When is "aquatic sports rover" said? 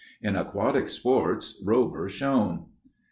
0.35-2.09